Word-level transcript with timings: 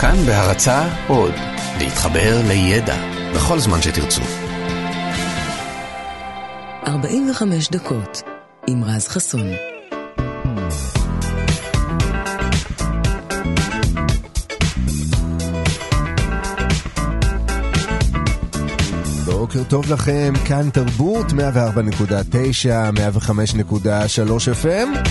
כאן 0.00 0.16
בהרצה 0.26 0.88
עוד, 1.08 1.34
להתחבר 1.78 2.40
לידע 2.48 2.96
בכל 3.34 3.58
זמן 3.58 3.82
שתרצו. 3.82 4.22
45 6.86 7.68
דקות 7.68 8.22
עם 8.66 8.84
רז 8.84 9.08
חסון. 9.08 9.46
בוקר 19.24 19.64
טוב 19.68 19.92
לכם, 19.92 20.32
כאן 20.44 20.70
תרבות 20.70 21.26
104.9, 21.26 21.34
105.3 23.26 24.64
FM. 24.64 25.08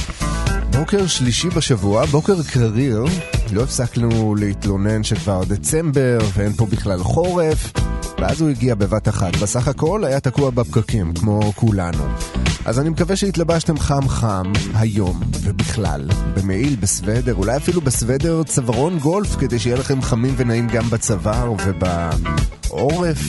בוקר 0.71 1.07
שלישי 1.07 1.49
בשבוע, 1.49 2.05
בוקר 2.05 2.43
קריר, 2.54 3.05
לא 3.52 3.64
הפסקנו 3.64 4.36
להתלונן 4.36 5.04
שכבר 5.04 5.43
דצמבר 5.43 6.19
ואין 6.33 6.54
פה 6.54 6.65
בכלל 6.65 7.00
חורף, 7.00 7.73
ואז 8.20 8.42
הוא 8.42 8.50
הגיע 8.50 8.75
בבת 8.75 9.07
אחת. 9.07 9.36
בסך 9.36 9.68
הכל 9.68 10.04
היה 10.04 10.20
תקוע 10.20 10.50
בפקקים, 10.50 11.14
כמו 11.14 11.54
כולנו. 11.56 12.04
אז 12.65 12.79
אני 12.79 12.89
מקווה 12.89 13.15
שהתלבשתם 13.15 13.79
חם 13.79 14.10
חם 14.10 14.51
היום 14.73 15.21
ובכלל, 15.42 16.10
במעיל, 16.36 16.75
בסוודר, 16.75 17.36
אולי 17.36 17.57
אפילו 17.57 17.82
בסוודר 17.82 18.43
צווארון 18.43 19.00
גולף, 19.00 19.36
כדי 19.36 19.59
שיהיה 19.59 19.78
לכם 19.78 20.01
חמים 20.01 20.34
ונעים 20.37 20.68
גם 20.68 20.89
בצוואר 20.89 21.54
ובעורף. 21.65 23.20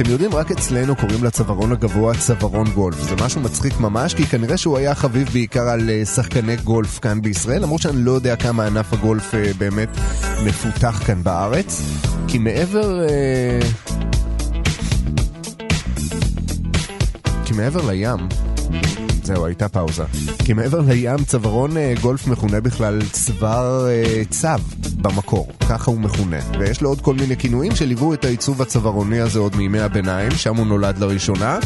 אתם 0.00 0.10
יודעים, 0.10 0.34
רק 0.34 0.50
אצלנו 0.50 0.96
קוראים 0.96 1.24
לצווארון 1.24 1.72
הגבוה 1.72 2.14
צווארון 2.14 2.70
גולף. 2.70 3.00
זה 3.00 3.14
משהו 3.24 3.40
מצחיק 3.40 3.80
ממש, 3.80 4.14
כי 4.14 4.26
כנראה 4.26 4.56
שהוא 4.56 4.78
היה 4.78 4.94
חביב 4.94 5.28
בעיקר 5.32 5.68
על 5.68 5.90
אה, 5.90 6.04
שחקני 6.04 6.56
גולף 6.56 6.98
כאן 6.98 7.22
בישראל, 7.22 7.62
למרות 7.62 7.80
שאני 7.80 8.04
לא 8.04 8.10
יודע 8.10 8.36
כמה 8.36 8.66
ענף 8.66 8.92
הגולף 8.92 9.34
אה, 9.34 9.50
באמת 9.58 9.88
מפותח 10.44 11.02
כאן 11.06 11.22
בארץ. 11.22 11.82
כי 12.28 12.38
מעבר... 12.38 13.08
אה, 13.08 13.60
כי 17.44 17.52
מעבר 17.54 17.90
לים, 17.90 18.47
זהו, 19.28 19.46
הייתה 19.46 19.68
פאוזה. 19.68 20.04
כי 20.44 20.52
מעבר 20.52 20.80
לים, 20.80 21.24
צווארון 21.24 21.70
גולף 22.00 22.26
מכונה 22.26 22.60
בכלל 22.60 23.02
צוואר 23.12 23.86
צו 24.30 24.48
במקור, 25.02 25.48
ככה 25.68 25.90
הוא 25.90 26.00
מכונה. 26.00 26.36
ויש 26.58 26.80
לו 26.80 26.88
עוד 26.88 27.00
כל 27.00 27.14
מיני 27.14 27.36
כינויים 27.36 27.76
שליוו 27.76 28.14
את 28.14 28.24
העיצוב 28.24 28.62
הצווארוני 28.62 29.20
הזה 29.20 29.38
עוד 29.38 29.56
מימי 29.56 29.80
הביניים, 29.80 30.30
שם 30.30 30.56
הוא 30.56 30.66
נולד 30.66 30.98
לראשונה. 30.98 31.58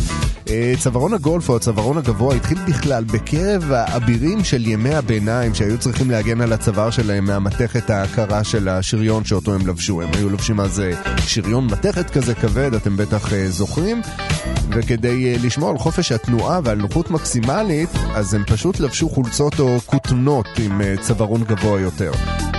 צווארון 0.78 1.14
הגולף 1.14 1.48
או 1.48 1.56
הצווארון 1.56 1.98
הגבוה 1.98 2.34
התחיל 2.34 2.58
בכלל 2.68 3.04
בקרב 3.04 3.72
האבירים 3.72 4.44
של 4.44 4.66
ימי 4.66 4.94
הביניים 4.94 5.54
שהיו 5.54 5.78
צריכים 5.78 6.10
להגן 6.10 6.40
על 6.40 6.52
הצוואר 6.52 6.90
שלהם 6.90 7.24
מהמתכת 7.24 7.90
הקרה 7.90 8.44
של 8.44 8.68
השריון 8.68 9.24
שאותו 9.24 9.54
הם 9.54 9.66
לבשו. 9.66 10.02
הם 10.02 10.08
היו 10.12 10.28
לובשים 10.28 10.60
אז 10.60 10.82
שריון 11.18 11.66
מתכת 11.66 12.10
כזה 12.10 12.34
כבד, 12.34 12.74
אתם 12.74 12.96
בטח 12.96 13.30
זוכרים. 13.48 14.02
וכדי 14.74 15.38
לשמור 15.38 15.70
על 15.70 15.78
חופש 15.78 16.12
התנועה 16.12 16.60
ועל 16.64 16.78
נוחות 16.78 17.10
מקסימלית, 17.10 17.90
אז 18.14 18.34
הם 18.34 18.44
פשוט 18.44 18.80
לבשו 18.80 19.08
חולצות 19.08 19.60
או 19.60 19.78
כותנות 19.86 20.46
עם 20.58 20.80
צווארון 21.00 21.44
גבוה 21.44 21.80
יותר. 21.80 22.12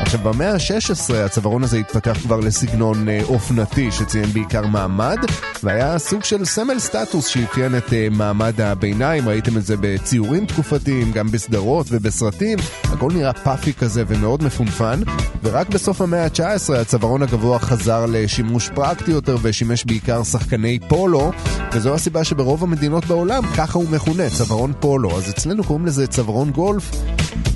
עכשיו, 0.03 0.19
במאה 0.19 0.53
ה-16 0.53 1.13
הצווארון 1.13 1.63
הזה 1.63 1.77
התפתח 1.77 2.17
כבר 2.23 2.39
לסגנון 2.39 3.09
אה, 3.09 3.19
אופנתי 3.23 3.91
שציין 3.91 4.25
בעיקר 4.25 4.67
מעמד, 4.67 5.17
והיה 5.63 5.99
סוג 5.99 6.23
של 6.23 6.45
סמל 6.45 6.79
סטטוס 6.79 7.27
שאפיין 7.27 7.77
את 7.77 7.93
אה, 7.93 8.07
מעמד 8.11 8.61
הביניים, 8.61 9.29
ראיתם 9.29 9.57
את 9.57 9.65
זה 9.65 9.75
בציורים 9.79 10.45
תקופתיים, 10.45 11.11
גם 11.11 11.27
בסדרות 11.27 11.87
ובסרטים, 11.89 12.57
הכל 12.83 13.11
נראה 13.13 13.33
פאפי 13.33 13.73
כזה 13.73 14.03
ומאוד 14.07 14.43
מפונפן, 14.43 14.99
ורק 15.43 15.69
בסוף 15.69 16.01
המאה 16.01 16.23
ה-19 16.23 16.73
הצווארון 16.81 17.23
הגבוה 17.23 17.59
חזר 17.59 18.05
לשימוש 18.09 18.69
פרקטי 18.69 19.11
יותר 19.11 19.37
ושימש 19.41 19.85
בעיקר 19.85 20.23
שחקני 20.23 20.79
פולו, 20.87 21.31
וזו 21.73 21.93
הסיבה 21.93 22.23
שברוב 22.23 22.63
המדינות 22.63 23.05
בעולם 23.05 23.43
ככה 23.57 23.77
הוא 23.77 23.89
מכונה, 23.89 24.29
צווארון 24.29 24.73
פולו, 24.79 25.17
אז 25.17 25.29
אצלנו 25.29 25.63
קוראים 25.63 25.85
לזה 25.85 26.07
צווארון 26.07 26.51
גולף. 26.51 26.91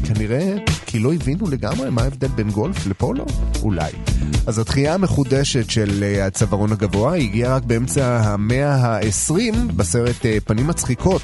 כנראה 0.07 0.55
כי 0.85 0.99
לא 0.99 1.13
הבינו 1.13 1.49
לגמרי 1.49 1.89
מה 1.89 2.01
ההבדל 2.01 2.27
בין 2.27 2.51
גולף 2.51 2.87
לפולו? 2.87 3.25
אולי. 3.63 3.91
אז 4.47 4.59
התחייה 4.59 4.93
המחודשת 4.93 5.69
של 5.69 6.03
אה, 6.03 6.25
הצווארון 6.25 6.71
הגבוה 6.71 7.15
הגיעה 7.15 7.55
רק 7.55 7.63
באמצע 7.63 8.19
המאה 8.23 8.75
ה-20 8.75 9.55
בסרט 9.75 10.25
אה, 10.25 10.37
פנים 10.45 10.67
מצחיקות 10.67 11.21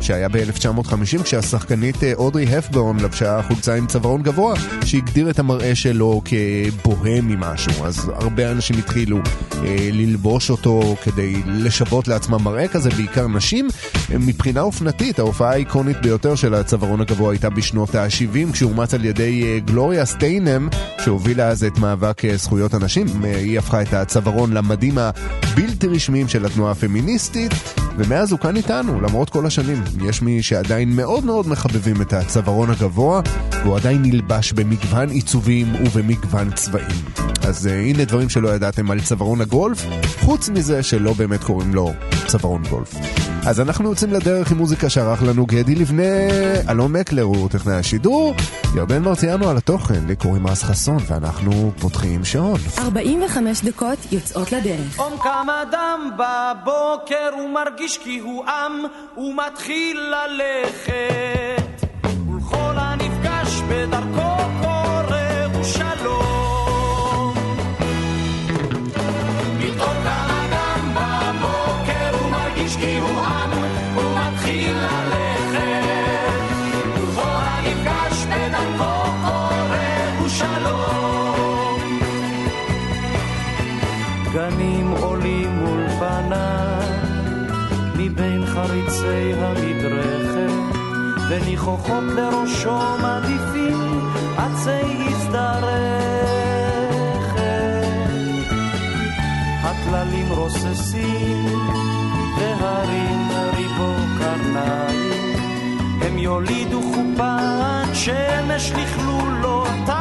שהיה 0.00 0.28
ב-1950 0.28 1.22
כשהשחקנית 1.22 2.04
אה, 2.04 2.12
אודרי 2.14 2.56
הפבורן 2.56 3.00
לבשה 3.00 3.40
חולצה 3.48 3.74
עם 3.74 3.86
צווארון 3.86 4.22
גבוה 4.22 4.54
שהגדיר 4.84 5.30
את 5.30 5.38
המראה 5.38 5.74
שלו 5.74 6.22
כבוהמי 6.24 7.34
משהו. 7.38 7.84
אז 7.84 8.10
הרבה 8.14 8.50
אנשים 8.50 8.78
התחילו 8.78 9.18
אה, 9.54 9.88
ללבוש 9.92 10.50
אותו 10.50 10.96
כדי 11.04 11.42
לשוות 11.46 12.08
לעצמם 12.08 12.42
מראה 12.42 12.68
כזה 12.68 12.90
בעיקר 12.90 13.28
נשים. 13.28 13.68
מבחינה 14.10 14.60
אופנתית 14.60 15.18
ההופעה 15.18 15.50
האיקונית 15.50 15.96
ביותר 16.02 16.34
של 16.34 16.54
הצווארון 16.54 17.00
הגבוה 17.00 17.32
הייתה 17.32 17.50
בשנות 17.50 17.94
ה-70 17.94 18.52
כשאומץ 18.52 18.94
על 18.94 19.04
ידי 19.04 19.60
גלוריה 19.60 20.04
סטיינם 20.04 20.68
שהובילה 21.04 21.48
אז 21.48 21.64
את 21.64 21.78
מאבק 21.78 22.22
זכויות 22.34 22.59
הנשים 22.74 23.06
היא 23.24 23.58
הפכה 23.58 23.82
את 23.82 23.94
הצווארון 23.94 24.52
למדים 24.52 24.98
הבלתי 24.98 25.86
רשמיים 25.86 26.28
של 26.28 26.46
התנועה 26.46 26.72
הפמיניסטית 26.72 27.52
ומאז 27.96 28.32
הוא 28.32 28.40
כאן 28.40 28.56
איתנו 28.56 29.00
למרות 29.00 29.30
כל 29.30 29.46
השנים 29.46 29.82
יש 30.04 30.22
מי 30.22 30.42
שעדיין 30.42 30.96
מאוד 30.96 31.24
מאוד 31.24 31.48
מחבבים 31.48 32.02
את 32.02 32.12
הצווארון 32.12 32.70
הגבוה, 32.70 33.20
והוא 33.62 33.76
עדיין 33.76 34.02
נלבש 34.02 34.52
במגוון 34.52 35.08
עיצובים 35.08 35.74
ובמגוון 35.74 36.50
צבעים. 36.50 37.04
אז 37.48 37.66
uh, 37.66 37.70
הנה 37.70 38.04
דברים 38.04 38.28
שלא 38.28 38.48
ידעתם 38.48 38.90
על 38.90 39.00
צווארון 39.00 39.40
הגולף, 39.40 39.86
חוץ 40.20 40.48
מזה 40.48 40.82
שלא 40.82 41.12
באמת 41.12 41.44
קוראים 41.44 41.74
לו 41.74 41.92
צווארון 42.26 42.62
גולף. 42.70 42.94
אז 43.46 43.60
אנחנו 43.60 43.88
יוצאים 43.88 44.12
לדרך 44.12 44.52
עם 44.52 44.58
מוזיקה 44.58 44.88
שערך 44.90 45.22
לנו 45.22 45.46
גדי 45.46 45.74
לבנה, 45.74 46.02
אלון 46.70 46.92
מקלר 46.92 47.22
הוא 47.22 47.48
טכנאי 47.48 47.74
השידור, 47.74 48.34
ירדן 48.76 49.02
מרציאנו 49.02 49.50
על 49.50 49.56
התוכן, 49.56 50.06
לי 50.06 50.16
קוראים 50.16 50.46
אס 50.46 50.62
חסון, 50.62 50.98
ואנחנו 51.06 51.72
פותחים 51.80 52.24
שעון. 52.24 52.60
45 52.78 53.64
דקות 53.64 53.98
יוצאות 54.12 54.52
לדרך. 54.52 54.98
אום 54.98 55.12
קם 55.22 55.46
אדם 55.62 56.10
בבוקר, 56.16 57.30
הוא 57.38 57.50
מרגיש 57.50 57.98
כי 57.98 58.18
הוא 58.18 58.44
עם, 58.44 58.72
הוא 59.14 59.34
מתחיל 59.46 60.00
ללכת, 60.00 61.86
ולכל 62.28 62.74
הנפגש 62.76 63.60
בדרכו 63.68 64.19
וניחוחות 91.60 92.04
לראשו 92.16 92.78
מעדיפים 93.02 94.10
עצי 94.36 95.06
הזדרכת. 95.08 95.40
הטללים 99.62 100.28
רוססים, 100.28 101.46
והרים 102.38 103.28
ריבו 103.56 103.94
קרניים, 104.18 105.36
הם 106.00 106.18
יולידו 106.18 106.82
חופת 106.82 107.94
שמש 107.94 108.72
לכלולותיו. 108.72 109.96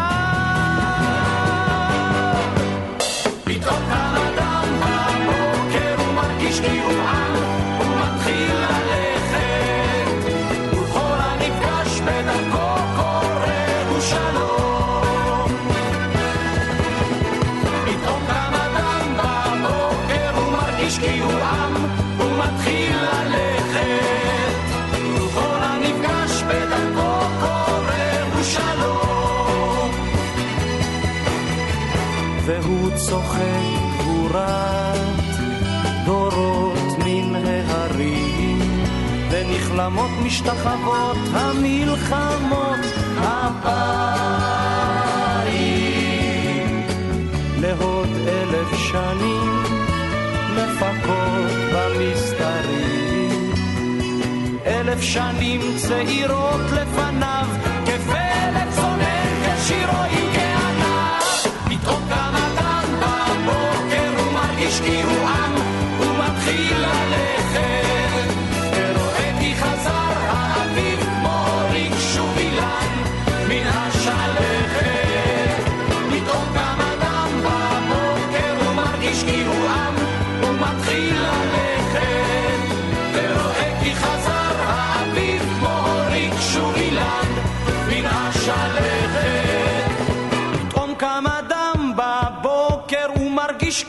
פתאום 3.43 3.79
קם 3.89 4.15
אדם 4.33 4.65
בבוקר 4.79 6.03
ומרגיש 6.09 6.59
כי 6.59 6.79
הוא 6.79 6.91
צוחק 6.91 7.28
מלחמות 39.89 40.11
משתחוות, 40.25 41.17
המלחמות 41.33 42.79
הבאים. 43.17 43.49
לעוד 47.61 48.07
אלף 48.27 48.73
שנים, 48.91 49.63
לפחות 50.55 51.51
במסתרים. 51.73 53.53
אלף 54.65 55.01
שנים 55.01 55.61
צעירות 55.77 56.61
לפניו, 56.71 57.47
כפלט 57.85 58.69
צונן 58.75 59.55
כשירואים 59.57 60.29
כענף. 60.33 61.47
פתאום 61.65 62.01
קם 62.09 62.33
אדם 62.35 62.83
בבוקר, 62.99 64.11
ומרגיש 64.21 64.81
כי 64.81 65.01
הוא 65.01 65.27
עם. 65.27 65.58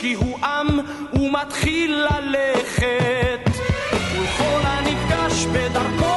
כי 0.01 0.15
הוא 0.15 0.39
עם 0.45 0.69
ומתחיל 1.13 1.95
ללכת. 1.95 3.51
וכל 3.93 4.61
הנפגש 4.65 5.47
בדרכו 5.47 6.10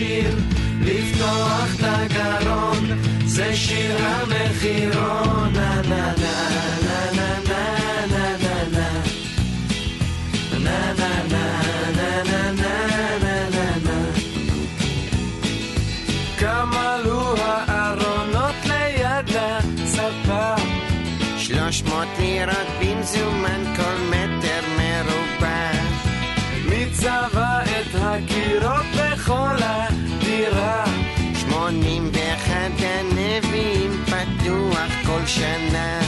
שיר, 0.00 0.36
לפתוח 0.80 1.74
את 1.74 1.84
הגרון, 1.84 2.84
זה 3.26 3.56
שיר 3.56 3.96
המחירון, 3.98 5.52
נה 5.52 5.82
נה 5.88 6.14
נה 6.18 6.40
שלוש 21.70 21.82
מאות 21.82 22.08
לירות 22.18 22.66
במזומן 22.80 23.74
ocean 35.30 35.72
now. 35.72 35.99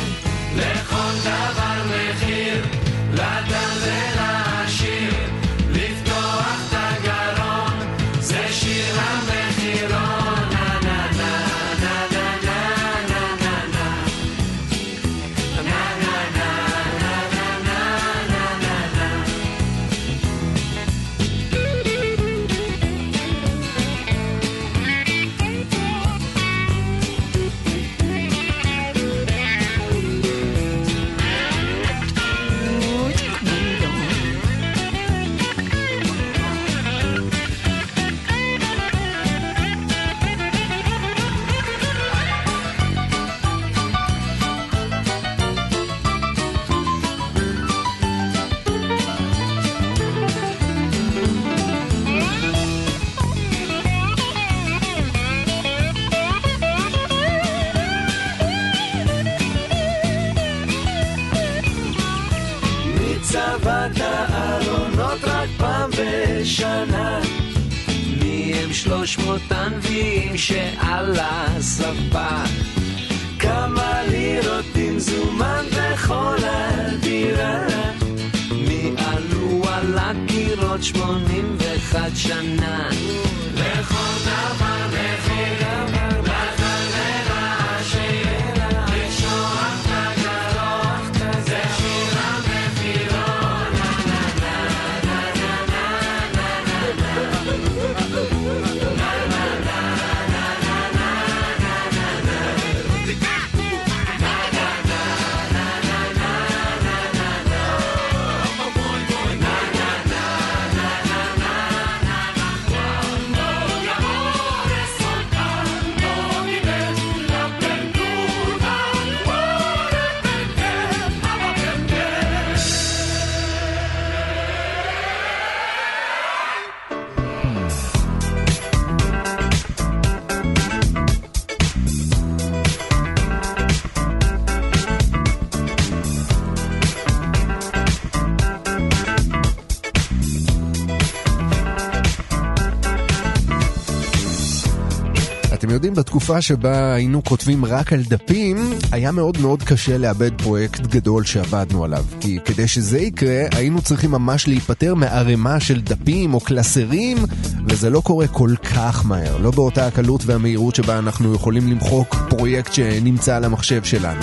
יודעים, 145.82 145.94
בתקופה 146.04 146.42
שבה 146.42 146.94
היינו 146.94 147.24
כותבים 147.24 147.64
רק 147.64 147.92
על 147.92 148.02
דפים, 148.02 148.56
היה 148.92 149.12
מאוד 149.12 149.38
מאוד 149.40 149.62
קשה 149.62 149.98
לאבד 149.98 150.42
פרויקט 150.42 150.80
גדול 150.80 151.24
שעבדנו 151.24 151.84
עליו. 151.84 152.04
כי 152.20 152.38
כדי 152.44 152.68
שזה 152.68 152.98
יקרה, 152.98 153.42
היינו 153.52 153.82
צריכים 153.82 154.10
ממש 154.10 154.48
להיפטר 154.48 154.94
מערימה 154.94 155.60
של 155.60 155.80
דפים 155.80 156.34
או 156.34 156.40
קלסרים, 156.40 157.18
וזה 157.66 157.90
לא 157.90 158.00
קורה 158.00 158.28
כל 158.28 158.50
כך 158.74 159.06
מהר. 159.06 159.38
לא 159.38 159.50
באותה 159.50 159.86
הקלות 159.86 160.22
והמהירות 160.26 160.74
שבה 160.74 160.98
אנחנו 160.98 161.34
יכולים 161.34 161.68
למחוק 161.68 162.16
פרויקט 162.28 162.72
שנמצא 162.72 163.36
על 163.36 163.44
המחשב 163.44 163.84
שלנו. 163.84 164.20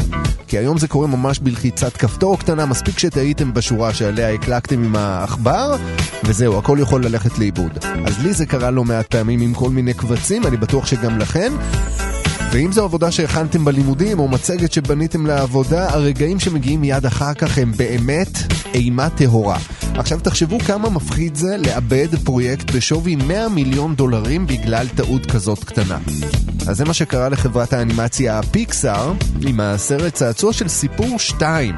כי 0.49 0.57
היום 0.57 0.77
זה 0.77 0.87
קורה 0.87 1.07
ממש 1.07 1.39
בלחיצת 1.39 1.97
כפתור 1.97 2.39
קטנה, 2.39 2.65
מספיק 2.65 2.99
שטעיתם 2.99 3.53
בשורה 3.53 3.93
שעליה 3.93 4.33
הקלקתם 4.33 4.83
עם 4.83 4.95
העכבר, 4.95 5.75
וזהו, 6.23 6.57
הכל 6.57 6.77
יכול 6.81 7.05
ללכת 7.05 7.39
לאיבוד. 7.39 7.71
אז 8.05 8.23
לי 8.23 8.33
זה 8.33 8.45
קרה 8.45 8.71
לא 8.71 8.83
מעט 8.83 9.07
פעמים 9.07 9.41
עם 9.41 9.53
כל 9.53 9.69
מיני 9.69 9.93
קבצים, 9.93 10.47
אני 10.47 10.57
בטוח 10.57 10.85
שגם 10.85 11.19
לכם. 11.19 11.53
ואם 12.51 12.71
זו 12.71 12.83
עבודה 12.83 13.11
שהכנתם 13.11 13.65
בלימודים 13.65 14.19
או 14.19 14.27
מצגת 14.27 14.71
שבניתם 14.71 15.25
לעבודה, 15.25 15.89
הרגעים 15.89 16.39
שמגיעים 16.39 16.81
מיד 16.81 17.05
אחר 17.05 17.33
כך 17.33 17.57
הם 17.57 17.71
באמת 17.77 18.37
אימה 18.73 19.09
טהורה. 19.09 19.57
עכשיו 19.99 20.19
תחשבו 20.19 20.59
כמה 20.59 20.89
מפחיד 20.89 21.35
זה 21.35 21.57
לאבד 21.57 22.07
פרויקט 22.23 22.71
בשווי 22.71 23.15
100 23.15 23.49
מיליון 23.49 23.95
דולרים 23.95 24.47
בגלל 24.47 24.87
טעות 24.95 25.25
כזאת 25.25 25.63
קטנה. 25.63 25.97
אז 26.67 26.77
זה 26.77 26.85
מה 26.85 26.93
שקרה 26.93 27.29
לחברת 27.29 27.73
האנימציה 27.73 28.41
פיקסאר 28.51 29.13
עם 29.41 29.59
הסרט 29.59 30.13
צעצוע 30.13 30.53
של 30.53 30.67
סיפור 30.67 31.19
2. 31.19 31.75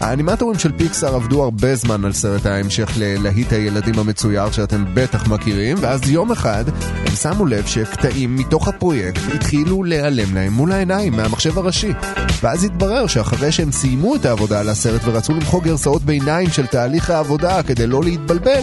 האנימטורים 0.00 0.58
של 0.58 0.72
פיקסאר 0.72 1.14
עבדו 1.14 1.42
הרבה 1.42 1.76
זמן 1.76 2.04
על 2.04 2.12
סרט 2.12 2.46
ההמשך 2.46 2.92
ללהיט 2.96 3.52
הילדים 3.52 3.98
המצויר 3.98 4.50
שאתם 4.50 4.84
בטח 4.94 5.28
מכירים, 5.28 5.76
ואז 5.80 6.10
יום 6.10 6.32
אחד 6.32 6.64
הם 7.06 7.16
שמו 7.16 7.46
לב 7.46 7.66
שקטעים 7.66 8.36
מתוך 8.36 8.68
הפרויקט 8.68 9.20
התחילו 9.34 9.84
להיעלם 9.84 10.34
להם 10.34 10.52
מול 10.52 10.72
העיניים 10.72 11.12
מהמחשב 11.12 11.58
הראשי. 11.58 11.92
ואז 12.42 12.64
התברר 12.64 13.06
שאחרי 13.06 13.52
שהם 13.52 13.72
סיימו 13.72 14.14
את 14.14 14.24
העבודה 14.24 14.60
על 14.60 14.68
הסרט 14.68 15.00
ורצו 15.04 15.32
למחוק 15.34 15.64
גרסאות 15.64 16.02
ביניים 16.02 16.50
של 16.50 16.66
תהליך 16.66 17.10
העבודה 17.10 17.57
כדי 17.62 17.86
לא 17.86 18.02
להתבלבל, 18.02 18.60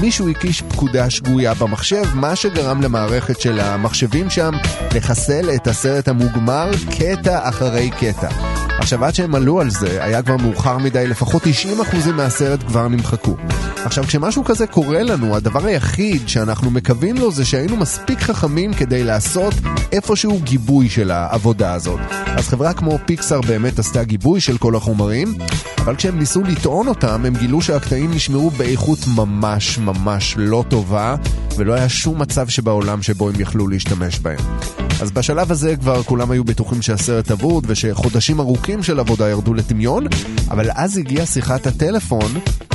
מישהו 0.00 0.28
הקיש 0.28 0.62
פקודה 0.62 1.10
שגויה 1.10 1.54
במחשב, 1.54 2.04
מה 2.14 2.36
שגרם 2.36 2.82
למערכת 2.82 3.40
של 3.40 3.60
המחשבים 3.60 4.30
שם 4.30 4.54
לחסל 4.94 5.50
את 5.54 5.66
הסרט 5.66 6.08
המוגמר 6.08 6.70
קטע 6.98 7.48
אחרי 7.48 7.90
קטע. 7.90 8.65
עכשיו, 8.86 9.04
עד 9.04 9.14
שהם 9.14 9.34
עלו 9.34 9.60
על 9.60 9.70
זה, 9.70 10.04
היה 10.04 10.22
כבר 10.22 10.36
מאוחר 10.36 10.78
מדי, 10.78 11.06
לפחות 11.06 11.42
90% 11.42 12.10
מהסרט 12.12 12.60
כבר 12.66 12.88
נמחקו. 12.88 13.36
עכשיו, 13.84 14.04
כשמשהו 14.04 14.44
כזה 14.44 14.66
קורה 14.66 15.02
לנו, 15.02 15.36
הדבר 15.36 15.66
היחיד 15.66 16.28
שאנחנו 16.28 16.70
מקווים 16.70 17.16
לו 17.16 17.32
זה 17.32 17.44
שהיינו 17.44 17.76
מספיק 17.76 18.20
חכמים 18.20 18.74
כדי 18.74 19.04
לעשות 19.04 19.54
איפשהו 19.92 20.40
גיבוי 20.42 20.88
של 20.88 21.10
העבודה 21.10 21.72
הזאת. 21.72 22.00
אז 22.26 22.48
חברה 22.48 22.72
כמו 22.72 22.98
פיקסאר 23.06 23.40
באמת 23.40 23.78
עשתה 23.78 24.04
גיבוי 24.04 24.40
של 24.40 24.58
כל 24.58 24.76
החומרים, 24.76 25.34
אבל 25.78 25.96
כשהם 25.96 26.18
ניסו 26.18 26.42
לטעון 26.42 26.88
אותם, 26.88 27.24
הם 27.24 27.36
גילו 27.36 27.62
שהקטעים 27.62 28.10
נשמרו 28.10 28.50
באיכות 28.50 28.98
ממש 29.16 29.78
ממש 29.78 30.34
לא 30.38 30.64
טובה, 30.68 31.16
ולא 31.56 31.74
היה 31.74 31.88
שום 31.88 32.22
מצב 32.22 32.48
שבעולם 32.48 33.02
שבו 33.02 33.28
הם 33.28 33.40
יכלו 33.40 33.68
להשתמש 33.68 34.18
בהם. 34.18 34.38
אז 35.00 35.10
בשלב 35.10 35.52
הזה 35.52 35.76
כבר 35.76 36.02
כולם 36.02 36.30
היו 36.30 36.44
בטוחים 36.44 36.82
שהסרט 36.82 37.30
אבוד 37.30 37.64
ושחודשים 37.68 38.40
ארוכים 38.40 38.75
של 38.82 39.00
עבודה 39.00 39.28
ירדו 39.28 39.54
לטמיון, 39.54 40.06
אבל 40.50 40.70
אז 40.74 40.98
הגיעה 40.98 41.26
שיחת 41.26 41.66
הטלפון 41.66 42.32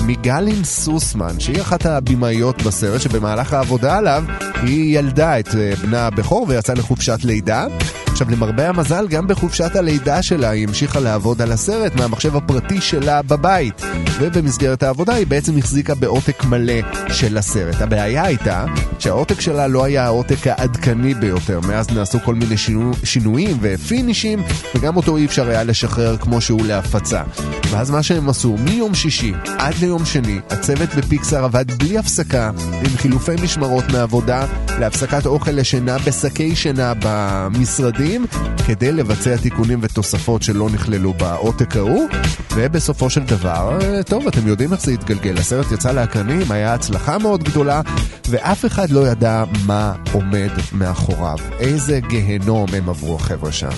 מגלין 0.07 0.63
סוסמן, 0.63 1.39
שהיא 1.39 1.61
אחת 1.61 1.85
הבמאיות 1.85 2.61
בסרט, 2.61 3.01
שבמהלך 3.01 3.53
העבודה 3.53 3.97
עליו 3.97 4.23
היא 4.61 4.99
ילדה 4.99 5.39
את 5.39 5.55
אה, 5.55 5.73
בנה 5.81 6.07
הבכור 6.07 6.45
ויצאה 6.49 6.75
לחופשת 6.75 7.19
לידה. 7.23 7.67
עכשיו, 8.11 8.29
למרבה 8.29 8.69
המזל, 8.69 9.07
גם 9.07 9.27
בחופשת 9.27 9.75
הלידה 9.75 10.21
שלה 10.21 10.49
היא 10.49 10.67
המשיכה 10.67 10.99
לעבוד 10.99 11.41
על 11.41 11.51
הסרט 11.51 11.95
מהמחשב 11.95 12.35
הפרטי 12.35 12.81
שלה 12.81 13.21
בבית. 13.21 13.81
ובמסגרת 14.19 14.83
העבודה 14.83 15.13
היא 15.13 15.27
בעצם 15.27 15.57
החזיקה 15.57 15.95
בעותק 15.95 16.43
מלא 16.43 16.73
של 17.09 17.37
הסרט. 17.37 17.81
הבעיה 17.81 18.23
הייתה 18.23 18.65
שהעותק 18.99 19.41
שלה 19.41 19.67
לא 19.67 19.83
היה 19.83 20.05
העותק 20.05 20.47
העדכני 20.47 21.13
ביותר. 21.13 21.59
מאז 21.59 21.89
נעשו 21.89 22.19
כל 22.25 22.35
מיני 22.35 22.57
שינו, 22.57 22.91
שינויים 23.03 23.57
ופינישים, 23.61 24.43
וגם 24.75 24.97
אותו 24.97 25.17
אי 25.17 25.25
אפשר 25.25 25.49
היה 25.49 25.63
לשחרר 25.63 26.17
כמו 26.17 26.41
שהוא 26.41 26.65
להפצה. 26.65 27.23
ואז 27.69 27.91
מה 27.91 28.03
שהם 28.03 28.29
עשו, 28.29 28.57
מיום 28.57 28.95
שישי 28.95 29.33
עד 29.57 29.73
ליום 29.81 29.90
שני, 29.99 30.39
הצוות 30.49 30.89
בפיקסאר 30.95 31.43
עבד 31.43 31.71
בלי 31.71 31.97
הפסקה, 31.97 32.51
עם 32.73 32.97
חילופי 32.97 33.31
משמרות 33.43 33.83
מעבודה, 33.91 34.45
להפסקת 34.79 35.25
אוכל 35.25 35.51
לשינה 35.51 35.97
בשקי 35.97 36.55
שינה 36.55 36.93
במשרדים, 36.99 38.25
כדי 38.67 38.91
לבצע 38.91 39.37
תיקונים 39.37 39.79
ותוספות 39.81 40.43
שלא 40.43 40.69
נכללו 40.69 41.13
בעותק 41.13 41.75
ההוא, 41.75 42.07
ובסופו 42.55 43.09
של 43.09 43.23
דבר, 43.23 43.79
טוב, 44.05 44.27
אתם 44.27 44.47
יודעים 44.47 44.73
איך 44.73 44.81
זה 44.81 44.91
התגלגל. 44.91 45.37
הסרט 45.37 45.71
יצא 45.71 45.91
לאקרנים, 45.91 46.51
היה 46.51 46.73
הצלחה 46.73 47.17
מאוד 47.17 47.43
גדולה, 47.43 47.81
ואף 48.29 48.65
אחד 48.65 48.89
לא 48.89 49.07
ידע 49.07 49.43
מה 49.65 49.93
עומד 50.11 50.51
מאחוריו. 50.73 51.37
איזה 51.59 51.99
גיהנום 52.09 52.65
הם 52.73 52.89
עברו 52.89 53.15
החבר'ה 53.15 53.51
שם. 53.51 53.69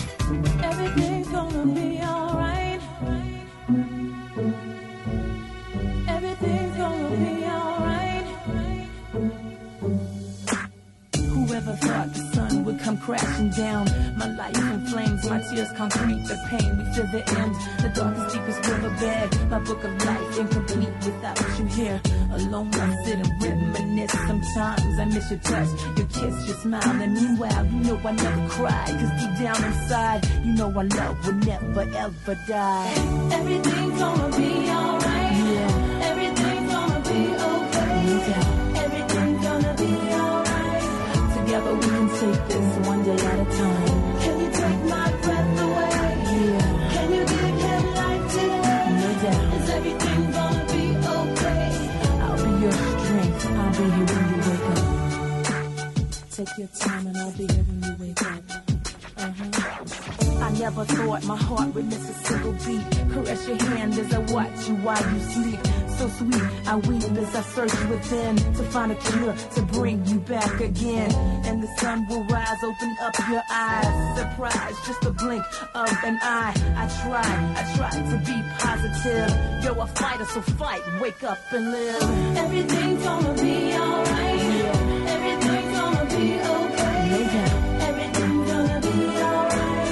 Tears 15.64 15.78
concrete 15.78 16.24
the 16.28 16.38
pain. 16.50 16.78
We 16.78 16.84
feel 16.94 17.08
the 17.08 17.24
end, 17.40 17.56
the 17.82 17.90
darkest, 17.90 18.36
deepest 18.36 18.68
riverbed. 18.68 19.50
My 19.50 19.60
book 19.60 19.84
of 19.84 20.06
life 20.06 20.40
incomplete 20.40 20.94
without 21.06 21.60
you 21.60 21.66
here. 21.66 22.02
Alone, 22.34 22.74
I 22.74 23.04
sit 23.04 23.20
and 23.20 23.44
reminisce. 23.44 24.12
Sometimes 24.12 25.00
I 25.00 25.06
miss 25.06 25.30
your 25.30 25.40
touch, 25.40 25.70
your 25.98 26.08
kiss, 26.08 26.48
your 26.48 26.58
smile. 26.58 27.02
And 27.02 27.14
meanwhile, 27.14 27.66
you 27.66 27.80
know 27.84 28.02
I 28.04 28.12
never 28.12 28.50
cry. 28.50 28.86
Cause 28.88 29.22
deep 29.22 29.34
down 29.40 29.64
inside, 29.64 30.28
you 30.44 30.54
know 30.54 30.74
our 30.76 30.84
love 30.84 31.26
will 31.26 31.34
never 31.34 31.82
ever 31.82 32.36
die. 32.48 32.94
Everything's 33.32 34.00
gonna 34.00 34.38
be 34.38 34.70
alright. 34.70 35.34
Yeah. 35.54 36.10
Everything's 36.10 36.72
gonna 36.72 37.00
be 37.10 37.22
okay. 37.52 37.94
Doubt. 38.28 38.78
Everything's 38.84 39.44
gonna 39.44 39.74
be 39.78 39.92
alright. 40.20 40.84
Together 41.38 41.74
we 41.76 41.88
can 41.88 42.10
take 42.20 42.48
this 42.48 42.88
one 42.88 43.04
day 43.04 43.16
at 43.16 43.48
a 43.48 43.58
time. 43.58 44.03
Take 56.34 56.58
your 56.58 56.68
time 56.80 57.06
and 57.06 57.16
I'll 57.16 57.32
be 57.34 57.46
here 57.46 57.64
when 57.64 57.84
you 57.84 57.96
wake 58.00 58.22
up. 58.24 58.44
Uh-huh. 59.18 60.44
I 60.44 60.52
never 60.58 60.84
thought 60.84 61.24
my 61.26 61.38
heart 61.38 61.76
would 61.76 61.86
miss 61.86 62.10
a 62.10 62.14
single 62.26 62.54
beat. 62.54 63.14
Caress 63.14 63.48
your 63.48 63.58
hand 63.58 63.94
as 64.00 64.12
I 64.12 64.18
watch 64.34 64.68
you 64.68 64.76
while 64.78 65.14
you 65.14 65.20
sleep. 65.20 65.60
So 66.00 66.10
sweet, 66.10 66.42
I 66.66 66.76
weep 66.78 67.04
as 67.04 67.36
I 67.36 67.42
search 67.44 67.86
within 67.88 68.36
to 68.36 68.64
find 68.64 68.92
a 68.92 68.96
cure 68.96 69.36
to 69.36 69.62
bring 69.74 70.04
you 70.08 70.22
back 70.22 70.60
again. 70.60 71.12
And 71.46 71.62
the 71.62 71.68
sun 71.78 72.08
will 72.08 72.24
rise, 72.24 72.64
open 72.64 72.98
up 73.00 73.16
your 73.30 73.44
eyes. 73.52 74.18
Surprise, 74.18 74.76
just 74.88 75.06
a 75.06 75.12
blink 75.12 75.46
of 75.76 76.04
an 76.04 76.18
eye. 76.24 76.54
I 76.76 76.88
try, 77.04 77.22
I 77.22 77.76
try 77.78 77.92
to 77.92 78.18
be 78.26 78.42
positive. 78.58 79.64
You're 79.64 79.84
a 79.84 79.86
fighter, 79.86 80.26
so 80.26 80.42
fight, 80.42 80.82
wake 81.00 81.24
up 81.24 81.38
and 81.52 81.72
live. 81.72 82.38
Everything's 82.38 83.04
gonna 83.04 83.34
be 83.40 83.74
alright. 83.76 84.83
Everything's 87.14 87.22
gonna 87.22 87.22
be 87.22 87.22
okay. 87.22 87.22
No 87.22 87.22
doubt. 87.34 87.84
Everything's 87.90 88.50
gonna 88.50 88.80
be 88.82 88.96
alright. 89.22 89.88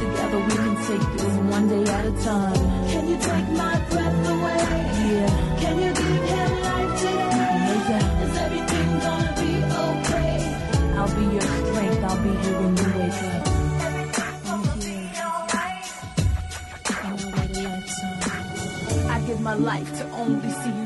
Together 0.00 0.40
we 0.46 0.54
can 0.62 0.74
take 0.88 1.06
this 1.16 1.34
one 1.54 1.66
day 1.68 1.84
at 1.90 2.04
a 2.04 2.12
time. 2.22 2.62
Can 2.90 3.04
you 3.08 3.16
take 3.16 3.48
my 3.62 3.74
breath 3.90 4.28
away? 4.34 4.60
Yeah. 5.08 5.30
Can 5.60 5.74
you 5.80 5.90
give 6.00 6.24
him 6.32 6.50
life 6.68 6.92
today? 7.00 7.48
No 7.66 7.74
doubt. 7.88 8.12
Is 8.24 8.36
everything 8.44 8.88
gonna 9.04 9.32
be 9.40 9.52
okay? 9.86 10.36
I'll 10.98 11.12
be 11.16 11.24
your 11.32 11.48
strength. 11.56 12.04
I'll 12.04 12.20
be 12.22 12.32
here 12.44 12.58
when 12.60 12.72
you 12.76 12.88
wake 12.98 13.22
up. 13.24 13.44
I'm 14.52 14.62
here. 14.80 15.10
I 16.88 17.08
know 17.08 17.16
what 17.32 17.48
a 17.48 17.60
lifetime. 17.62 19.10
I 19.10 19.20
give 19.26 19.40
my 19.40 19.54
life 19.54 19.90
to 19.98 20.04
only 20.10 20.50
see 20.50 20.74
you 20.78 20.85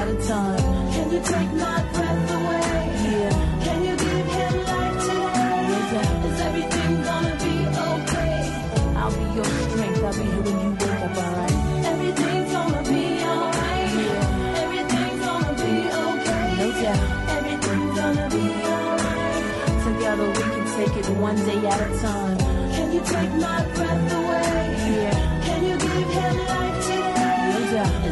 one 21.21 21.45
day 21.45 21.67
at 21.67 21.79
a 21.79 21.99
time. 22.01 22.37
Can 22.73 22.91
you 22.91 23.01
take 23.01 23.33
my 23.33 23.63
breath 23.75 24.13
away? 24.13 24.61
Yeah. 24.91 25.43
Can 25.45 25.63
you 25.69 25.77
give 25.77 26.09
him 26.17 26.37
life 26.47 26.85
today? 26.87 27.31
No 27.53 28.10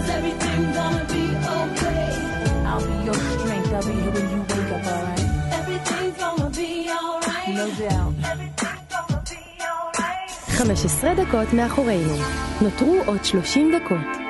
gonna 6.40 6.52
be 6.52 6.90
alright. 6.90 7.56
No 7.62 7.68
doubt. 7.84 8.14
Everything's 8.32 8.86
gonna 8.90 9.22
be 9.30 9.64
alright. 9.64 10.32
15 10.58 11.14
דקות 11.14 11.54
מאחורינו. 11.54 12.16
נותרו 12.62 12.96
עוד 13.06 13.24
30 13.24 13.72
דקות. 13.76 14.29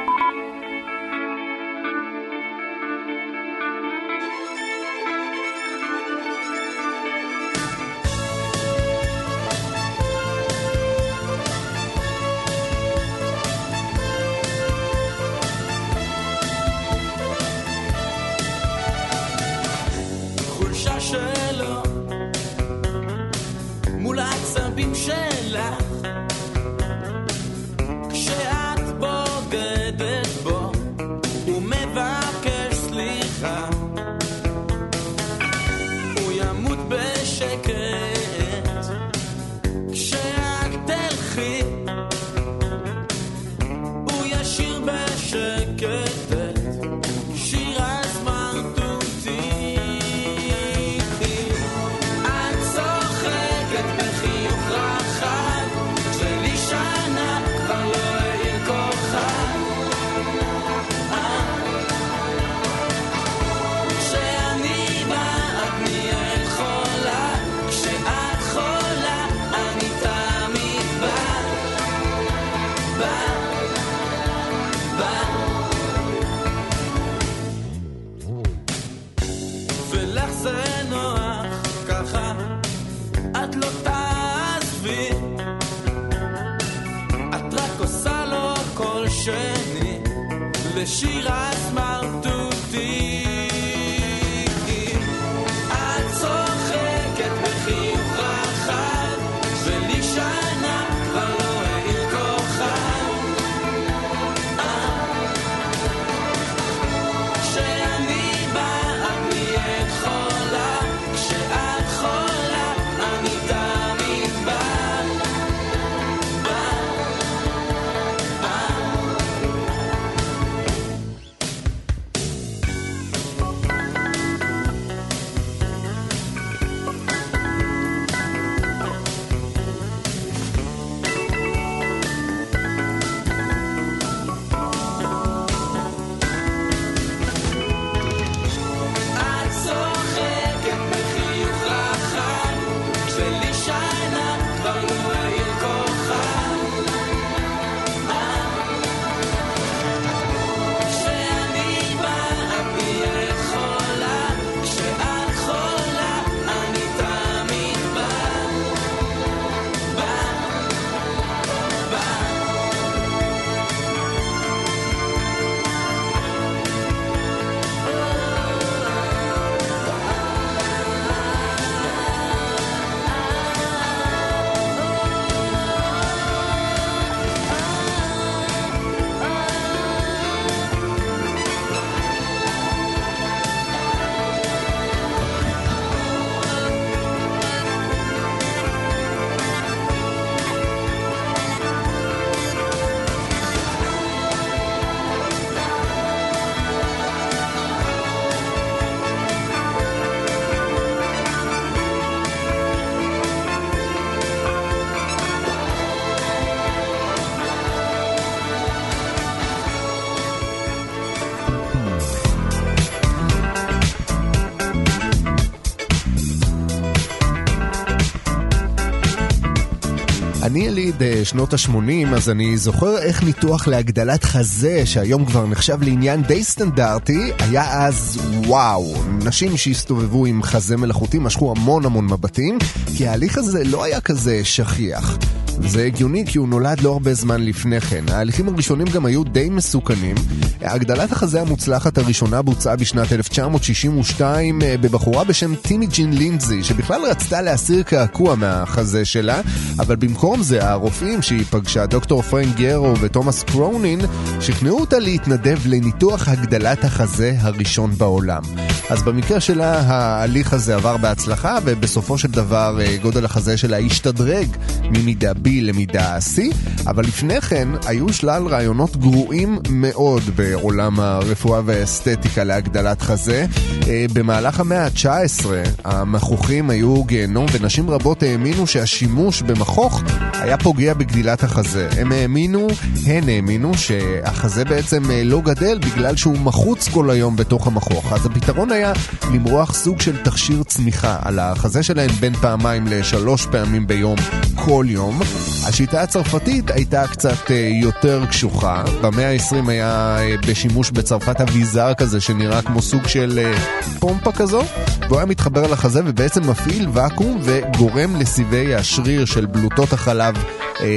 אני 220.50 220.60
יליד 220.60 221.04
אה, 221.04 221.26
שנות 221.26 221.54
ה-80, 221.54 222.16
אז 222.16 222.30
אני 222.30 222.58
זוכר 222.58 222.98
איך 222.98 223.24
ניתוח 223.24 223.68
להגדלת 223.68 224.24
חזה, 224.24 224.86
שהיום 224.86 225.26
כבר 225.26 225.48
נחשב 225.48 225.78
לעניין 225.82 226.24
די 226.24 226.44
סטנדרטי, 226.44 227.32
היה 227.40 227.86
אז 227.86 228.20
וואו. 228.48 228.96
נשים 229.26 229.58
שהסתובבו 229.58 230.26
עם 230.26 230.44
חזה 230.44 230.78
מלאכותי 230.78 231.20
משכו 231.20 231.54
המון 231.58 231.86
המון 231.86 232.06
מבטים, 232.06 232.58
כי 232.98 233.08
ההליך 233.08 233.38
הזה 233.38 233.64
לא 233.64 233.84
היה 233.84 234.02
כזה 234.02 234.46
שכיח. 234.46 235.18
זה 235.68 235.86
הגיוני 235.86 236.26
כי 236.28 236.38
הוא 236.38 236.48
נולד 236.48 236.82
לא 236.82 236.92
הרבה 236.92 237.14
זמן 237.14 237.42
לפני 237.42 237.82
כן. 237.82 238.04
ההליכים 238.12 238.50
הראשונים 238.50 238.88
גם 238.88 239.06
היו 239.06 239.24
די 239.24 239.50
מסוכנים. 239.50 240.16
הגדלת 240.62 241.12
החזה 241.12 241.42
המוצלחת 241.42 241.98
הראשונה 241.98 242.42
בוצעה 242.42 242.76
בשנת 242.76 243.14
1962 243.14 244.62
אה, 244.62 244.76
בבחורה 244.82 245.24
בשם 245.24 245.56
טימי 245.56 245.88
ג'ין 245.88 246.14
לינדזי, 246.14 246.64
שבכלל 246.64 247.02
רצתה 247.06 247.42
להסיר 247.42 247.84
קעקוע 247.84 248.36
מהחזה 248.36 249.06
שלה, 249.06 249.42
אבל 249.80 249.96
במקום 249.96 250.44
זה 250.44 250.70
הרופאים 250.70 251.22
שהיא 251.22 251.46
פגשה, 251.50 251.86
דוקטור 251.86 252.22
פרנק 252.22 252.56
גרו 252.56 253.00
ותומאס 253.00 253.44
קרונין, 253.44 254.00
שכנעו 254.42 254.80
אותה 254.80 255.00
להתנדב 255.00 255.60
לניתוח 255.66 256.28
הגדלת 256.28 256.84
החזה 256.84 257.36
הראשון 257.40 257.92
בעולם. 257.98 258.44
אז 258.90 259.04
במקרה 259.04 259.40
שלה 259.40 259.80
ההליך 259.80 260.54
הזה 260.54 260.76
עבר 260.76 260.98
בהצלחה, 260.98 261.58
ובסופו 261.66 262.18
של 262.18 262.32
דבר 262.32 262.80
אה, 262.82 262.98
גודל 263.02 263.26
החזה 263.26 263.58
שלה 263.58 263.78
השתדרג 263.78 264.48
ממידה 264.84 265.32
B 265.32 265.49
למידה 265.50 266.18
C, 266.18 266.56
אבל 266.88 267.04
לפני 267.04 267.42
כן 267.42 267.68
היו 267.86 268.14
שלל 268.14 268.48
רעיונות 268.48 268.98
גרועים 268.98 269.60
מאוד 269.70 270.24
בעולם 270.36 271.00
הרפואה 271.00 271.62
והאסתטיקה 271.66 272.44
להגדלת 272.44 273.02
חזה. 273.02 273.46
אה, 273.88 274.06
במהלך 274.14 274.60
המאה 274.60 274.86
ה-19 274.86 275.46
המכוחים 275.84 276.70
היו 276.70 277.04
גיהנום 277.04 277.46
ונשים 277.52 277.90
רבות 277.90 278.24
האמינו 278.24 278.68
שהשימוש 278.68 279.42
במכוך 279.42 280.04
היה 280.34 280.58
פוגע 280.58 280.94
בגדילת 280.94 281.44
החזה. 281.44 281.90
הם 281.98 282.12
האמינו, 282.12 282.68
הן 283.06 283.30
האמינו, 283.30 283.74
שהחזה 283.74 284.66
בעצם 284.66 285.12
אה, 285.12 285.24
לא 285.24 285.42
גדל 285.42 285.80
בגלל 285.80 286.16
שהוא 286.16 286.38
מחוץ 286.38 286.88
כל 286.88 287.10
היום 287.10 287.36
בתוך 287.36 287.68
המכוך. 287.68 288.14
אז 288.14 288.26
הפתרון 288.26 288.72
היה 288.72 288.94
למרוח 289.34 289.74
סוג 289.74 290.02
של 290.02 290.18
תכשיר 290.24 290.64
צמיחה 290.64 291.18
על 291.22 291.40
החזה 291.40 291.84
שלהן 291.84 292.12
בין 292.12 292.34
פעמיים 292.34 292.88
לשלוש 292.88 293.46
פעמים 293.46 293.88
ביום 293.88 294.18
כל 294.56 294.86
יום. 294.90 295.20
השיטה 295.68 296.02
הצרפתית 296.02 296.72
הייתה 296.72 297.08
קצת 297.08 297.52
אה, 297.52 297.70
יותר 297.82 298.26
קשוחה. 298.26 298.84
במאה 299.02 299.32
ה-20 299.32 299.70
היה 299.70 300.18
אה, 300.20 300.36
בשימוש 300.48 300.92
בצרפת 300.92 301.42
אביזר 301.42 301.94
כזה 301.94 302.22
שנראה 302.22 302.62
כמו 302.62 302.82
סוג 302.82 303.08
של 303.08 303.40
אה, 303.44 303.60
פומפה 304.00 304.32
כזו, 304.32 304.62
והוא 305.02 305.18
היה 305.18 305.26
מתחבר 305.26 305.68
לחזה 305.68 306.02
ובעצם 306.06 306.50
מפעיל 306.50 306.88
ואקום 306.94 307.40
וגורם 307.44 308.16
לסיבי 308.16 308.76
השריר 308.76 309.26
של 309.26 309.46
בלוטות 309.46 309.94
החלב 309.94 310.36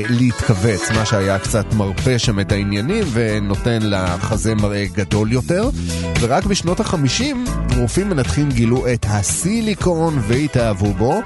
להתכווץ, 0.08 0.90
מה 0.90 1.06
שהיה 1.06 1.38
קצת 1.38 1.64
מרפה 1.74 2.18
שם 2.18 2.40
את 2.40 2.52
העניינים 2.52 3.04
ונותן 3.12 3.78
לחזה 3.82 4.54
מראה 4.54 4.84
גדול 4.94 5.32
יותר. 5.32 5.70
ורק 6.20 6.44
בשנות 6.44 6.80
ה-50 6.80 7.50
רופאים 7.76 8.08
מנתחים 8.08 8.50
גילו 8.50 8.86
את 8.92 9.06
הסיליקון 9.08 10.18
והתאהבו 10.28 10.92
בו. 10.94 11.22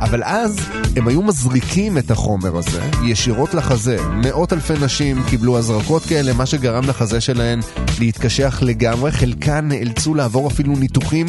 אבל 0.00 0.22
אז 0.24 0.58
הם 0.96 1.08
היו 1.08 1.22
מזריקים 1.22 1.98
את 1.98 2.10
החומר 2.10 2.56
הזה 2.56 2.80
ישירות 3.04 3.54
לחזה. 3.54 3.96
מאות 4.02 4.52
אלפי 4.52 4.72
נשים 4.80 5.22
קיבלו 5.30 5.58
הזרקות 5.58 6.02
כאלה, 6.02 6.32
מה 6.32 6.46
שגרם 6.46 6.84
לחזה 6.84 7.20
שלהן 7.20 7.60
להתקשח 8.00 8.58
לגמרי. 8.62 9.12
חלקן 9.12 9.68
נאלצו 9.68 10.14
לעבור 10.14 10.48
אפילו 10.48 10.76
ניתוחים 10.76 11.26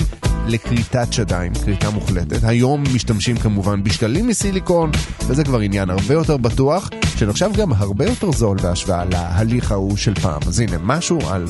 לכריתת 0.48 1.14
שדיים, 1.14 1.54
כריתה 1.54 1.90
מוחלטת. 1.90 2.44
היום 2.44 2.84
משתמשים 2.94 3.38
כמובן 3.38 3.84
בשקלים 3.84 4.28
מסיליקון, 4.28 4.92
וזה 5.28 5.44
כבר 5.44 5.60
עניין 5.60 5.90
הרבה 5.90 6.14
יותר 6.14 6.38
בטוח, 6.38 6.90
שנחשב 7.16 7.50
גם 7.58 7.74
הרבה 7.74 8.06
יותר 8.06 8.32
זול 8.32 8.58
בהשוואה 8.58 9.06
להליך 9.06 9.72
ההוא 9.72 9.98
של 9.98 10.14
פעם. 10.16 10.42
אז 10.48 10.60
הנה, 10.60 10.78
משהו 10.84 11.20
על 11.30 11.46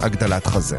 הגדלת 0.00 0.46
חזה. 0.46 0.76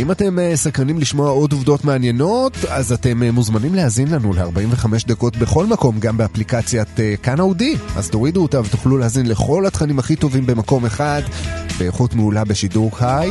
אם 0.00 0.10
אתם 0.10 0.38
אה, 0.38 0.56
סקרנים 0.56 0.98
לשמוע 0.98 1.30
עוד 1.30 1.52
עובדות 1.52 1.84
מעניינות, 1.84 2.56
אז 2.68 2.92
אתם 2.92 3.22
אה, 3.22 3.30
מוזמנים 3.30 3.74
להאזין 3.74 4.08
לנו 4.08 4.32
ל-45 4.32 4.86
דקות 5.06 5.36
בכל 5.36 5.66
מקום, 5.66 6.00
גם 6.00 6.16
באפליקציית 6.16 7.00
אה, 7.00 7.14
כאן 7.22 7.40
אודי. 7.40 7.76
אז 7.96 8.10
תורידו 8.10 8.42
אותה 8.42 8.60
ותוכלו 8.60 8.98
להאזין 8.98 9.26
לכל 9.26 9.66
התכנים 9.66 9.98
הכי 9.98 10.16
טובים 10.16 10.46
במקום 10.46 10.86
אחד, 10.86 11.22
באיכות 11.78 12.14
מעולה 12.14 12.44
בשידור 12.44 12.98
חי. 12.98 13.28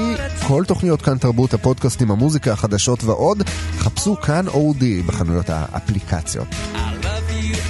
כל 0.47 0.63
תוכניות 0.67 1.01
כאן 1.01 1.17
תרבות, 1.17 1.53
הפודקאסטים, 1.53 2.11
המוזיקה, 2.11 2.51
החדשות 2.51 3.03
ועוד, 3.03 3.43
חפשו 3.77 4.15
כאן 4.15 4.47
אודי 4.47 5.01
בחנויות 5.01 5.49
האפליקציות. 5.49 6.47
I 6.51 7.05
love 7.05 7.43
you 7.43 7.68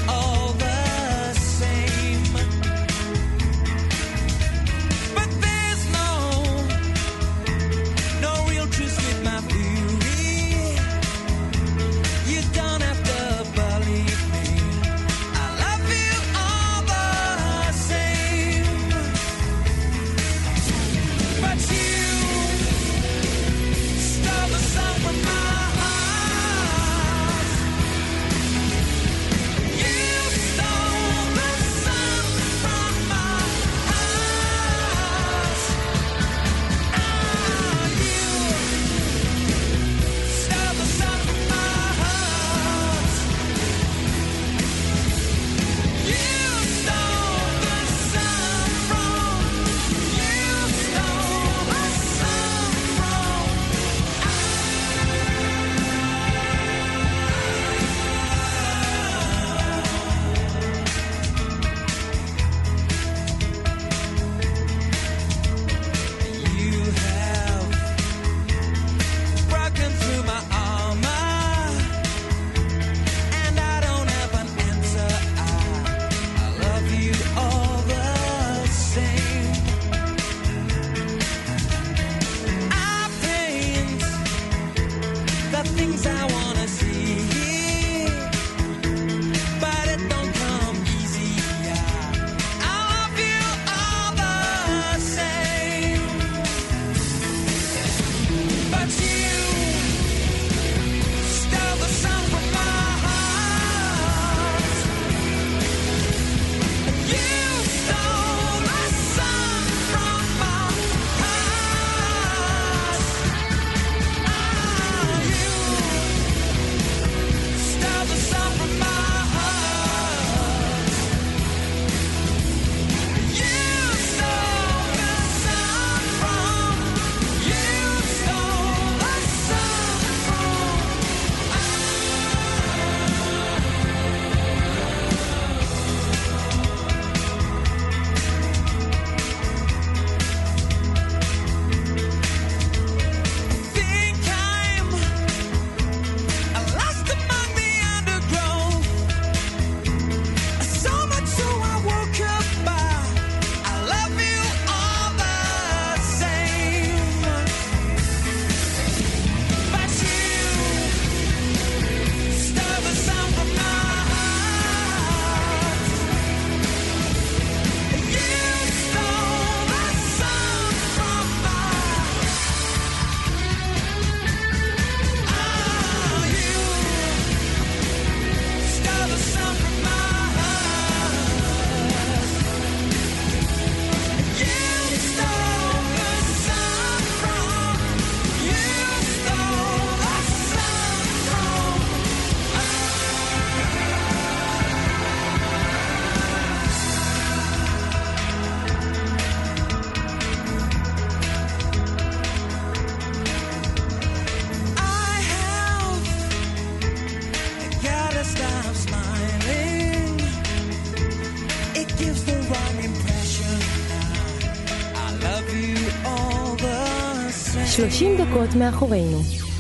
מאחורינו. 218.56 219.20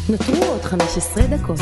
נותרו 0.09 0.45
עוד 0.45 0.61
15 0.61 1.23
דקות. 1.27 1.59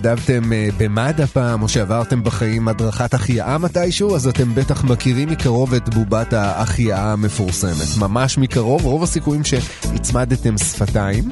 התנדבתם 0.00 0.52
אה, 0.52 0.68
במד"א 0.78 1.26
פעם, 1.26 1.62
או 1.62 1.68
שעברתם 1.68 2.24
בחיים 2.24 2.68
הדרכת 2.68 3.14
החייאה 3.14 3.58
מתישהו, 3.58 4.16
אז 4.16 4.28
אתם 4.28 4.54
בטח 4.54 4.84
מכירים 4.84 5.28
מקרוב 5.28 5.74
את 5.74 5.94
בובת 5.94 6.32
ההחייאה 6.32 7.12
המפורסמת. 7.12 7.98
ממש 7.98 8.38
מקרוב, 8.38 8.84
רוב 8.84 9.02
הסיכויים 9.02 9.44
שהצמדתם 9.44 10.58
שפתיים. 10.58 11.24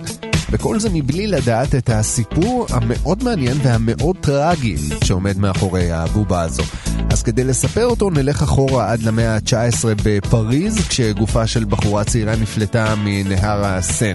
וכל 0.51 0.81
זה 0.81 0.89
מבלי 0.93 1.27
לדעת 1.27 1.75
את 1.75 1.91
הסיפור 1.91 2.67
המאוד 2.71 3.25
מעניין 3.25 3.57
והמאוד 3.63 4.17
טרגי 4.21 4.77
שעומד 5.05 5.39
מאחורי 5.39 5.91
הבובה 5.91 6.41
הזו. 6.41 6.63
אז 7.11 7.23
כדי 7.23 7.45
לספר 7.45 7.87
אותו 7.87 8.11
נלך 8.11 8.43
אחורה 8.43 8.93
עד 8.93 9.03
למאה 9.03 9.35
ה-19 9.35 9.85
בפריז, 10.05 10.89
כשגופה 10.89 11.47
של 11.47 11.65
בחורה 11.65 12.05
צעירה 12.05 12.37
נפלטה 12.37 12.95
מנהר 13.05 13.65
הסן. 13.65 14.15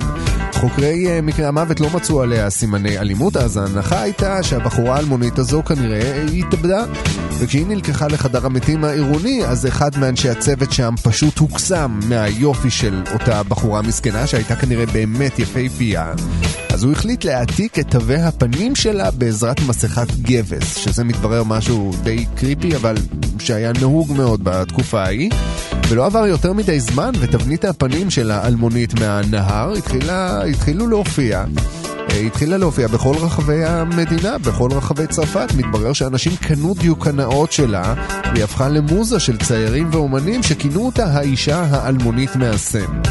חוקרי 0.53 1.07
אה, 1.07 1.21
מקרה 1.21 1.47
המוות 1.47 1.79
לא 1.79 1.87
מצאו 1.93 2.21
עליה 2.21 2.49
סימני 2.49 2.97
אלימות, 2.97 3.37
אז 3.37 3.57
ההנחה 3.57 4.01
הייתה 4.01 4.43
שהבחורה 4.43 4.95
האלמונית 4.95 5.37
הזו 5.37 5.63
כנראה 5.63 6.23
התאבדה. 6.37 6.85
וכשהיא 7.39 7.65
נלקחה 7.65 8.07
לחדר 8.07 8.45
המתים 8.45 8.83
העירוני, 8.83 9.45
אז 9.45 9.67
אחד 9.67 9.97
מאנשי 9.97 10.29
הצוות 10.29 10.71
שם 10.71 10.93
פשוט 11.03 11.37
הוקסם 11.37 11.99
מהיופי 12.09 12.69
של 12.69 13.03
אותה 13.13 13.43
בחורה 13.43 13.81
מסכנה, 13.81 14.27
שהייתה 14.27 14.55
כנראה 14.55 14.85
באמת 14.85 15.39
יפהפייה. 15.39 16.13
אז 16.73 16.83
הוא 16.83 16.91
החליט 16.91 17.25
להעתיק 17.25 17.79
את 17.79 17.91
תווי 17.91 18.21
הפנים 18.21 18.75
שלה 18.75 19.11
בעזרת 19.11 19.59
מסכת 19.67 20.11
גבס, 20.21 20.75
שזה 20.75 21.03
מתברר 21.03 21.43
משהו 21.43 21.91
די 22.03 22.25
קריפי, 22.35 22.75
אבל 22.75 22.95
שהיה 23.39 23.71
נהוג 23.73 24.11
מאוד 24.11 24.43
בתקופה 24.43 25.03
ההיא. 25.03 25.31
ולא 25.89 26.05
עבר 26.05 26.27
יותר 26.27 26.53
מדי 26.53 26.79
זמן, 26.79 27.11
ותבנית 27.19 27.65
הפנים 27.65 28.09
של 28.09 28.31
האלמונית 28.31 28.99
מהנהר 28.99 29.71
התחילה, 29.71 30.43
התחילו 30.43 30.87
להופיע. 30.87 31.45
התחילה 32.09 32.57
להופיע 32.57 32.87
בכל 32.87 33.15
רחבי 33.15 33.65
המדינה, 33.65 34.37
בכל 34.37 34.69
רחבי 34.71 35.07
צרפת. 35.07 35.47
מתברר 35.57 35.93
שאנשים 35.93 36.35
קנו 36.35 36.73
דיוקנאות 36.73 37.51
שלה, 37.51 37.93
והיא 38.31 38.43
הפכה 38.43 38.69
למוזה 38.69 39.19
של 39.19 39.37
ציירים 39.37 39.89
ואומנים 39.91 40.43
שכינו 40.43 40.85
אותה 40.85 41.05
האישה 41.05 41.65
האלמונית 41.69 42.35
מהסן. 42.35 43.01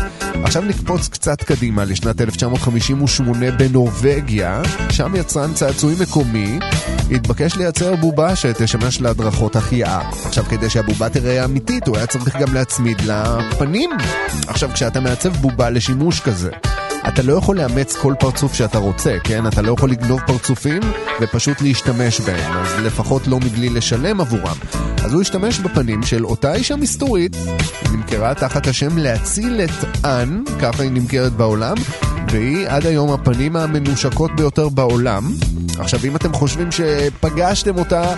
עכשיו 0.45 0.63
נקפוץ 0.63 1.09
קצת 1.09 1.43
קדימה 1.43 1.85
לשנת 1.85 2.21
1958 2.21 3.51
בנורבגיה, 3.51 4.63
שם 4.91 5.13
יצרן 5.17 5.55
צעצועים 5.55 5.99
מקומי 6.01 6.59
התבקש 7.11 7.57
לייצר 7.57 7.97
בובה 7.97 8.37
שתשמש 8.37 9.01
להדרכות 9.01 9.57
החייאה. 9.57 10.11
עכשיו, 10.27 10.45
כדי 10.45 10.71
שהבובה 10.71 11.09
תראה 11.09 11.45
אמיתית, 11.45 11.89
הוא 11.89 11.97
היה 11.97 12.07
צריך 12.07 12.37
גם 12.37 12.55
להצמיד 12.55 13.01
לה 13.01 13.39
פנים. 13.59 13.91
עכשיו, 14.47 14.71
כשאתה 14.75 15.01
מעצב 15.01 15.37
בובה 15.37 15.71
לשימוש 15.71 16.21
כזה, 16.21 16.51
אתה 17.09 17.23
לא 17.23 17.33
יכול 17.33 17.57
לאמץ 17.57 17.97
כל 17.97 18.15
פרצוף 18.19 18.55
שאתה 18.55 18.79
רוצה, 18.79 19.17
כן? 19.25 19.47
אתה 19.47 19.63
לא 19.63 19.73
יכול 19.73 19.91
לגנוב 19.91 20.21
פרצופים 20.27 20.83
ופשוט 21.21 21.61
להשתמש 21.63 22.21
בהם, 22.21 22.53
אז 22.53 22.85
לפחות 22.85 23.27
לא 23.27 23.41
מבלי 23.41 23.69
לשלם 23.69 24.21
עבורם. 24.21 24.57
אז 25.05 25.13
הוא 25.13 25.23
השתמש 25.23 25.59
בפנים 25.59 26.03
של 26.03 26.25
אותה 26.25 26.55
אישה 26.55 26.77
מסתורית, 26.77 27.37
היא 27.83 27.93
נמכרה 27.93 28.35
תחת 28.35 28.67
השם 28.67 28.99
להציל 28.99 29.61
את 29.65 30.05
אן, 30.05 30.43
ככה 30.61 30.83
היא 30.83 30.91
נמכרת 30.91 31.33
בעולם, 31.33 31.77
והיא 32.31 32.69
עד 32.69 32.87
היום 32.87 33.13
הפנים 33.13 33.57
המנושקות 33.57 34.37
ביותר 34.37 34.69
בעולם. 34.69 35.33
עכשיו, 35.79 36.01
אם 36.05 36.17
אתם 36.17 36.33
חושבים 36.33 36.69
שפגשתם 36.73 37.79
אותה, 37.79 38.15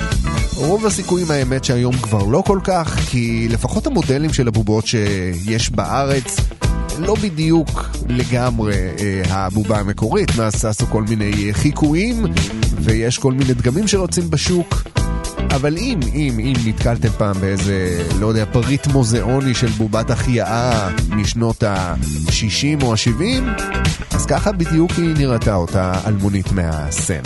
רוב 0.56 0.86
הסיכויים 0.86 1.30
האמת 1.30 1.64
שהיום 1.64 1.96
כבר 1.96 2.24
לא 2.24 2.42
כל 2.46 2.58
כך, 2.64 2.98
כי 3.10 3.48
לפחות 3.50 3.86
המודלים 3.86 4.32
של 4.32 4.48
הבובות 4.48 4.86
שיש 4.86 5.70
בארץ 5.70 6.36
לא 6.98 7.14
בדיוק 7.14 7.90
לגמרי 8.08 8.74
אה, 8.74 9.22
הבובה 9.28 9.78
המקורית, 9.80 10.36
מאז 10.38 10.64
עשו 10.64 10.86
כל 10.86 11.02
מיני 11.02 11.32
אה, 11.48 11.52
חיקויים 11.52 12.24
ויש 12.80 13.18
כל 13.18 13.32
מיני 13.32 13.54
דגמים 13.54 13.88
שרוצים 13.88 14.30
בשוק. 14.30 14.82
אבל 15.54 15.76
אם, 15.76 16.00
אם, 16.14 16.38
אם 16.38 16.52
נתקלתם 16.66 17.08
פעם 17.08 17.40
באיזה, 17.40 18.04
לא 18.20 18.26
יודע, 18.26 18.44
פריט 18.52 18.86
מוזיאוני 18.86 19.54
של 19.54 19.66
בובת 19.66 20.10
החייאה 20.10 20.88
משנות 21.08 21.62
ה-60 21.62 22.82
או 22.82 22.92
ה-70, 22.92 23.62
אז 24.10 24.26
ככה 24.26 24.52
בדיוק 24.52 24.90
היא 24.90 25.14
נראתה 25.16 25.54
אותה 25.54 25.92
אלמונית 26.06 26.52
מהסן. 26.52 27.22